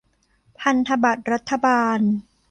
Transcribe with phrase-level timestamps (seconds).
[0.59, 1.99] พันธบัตรรัฐบาล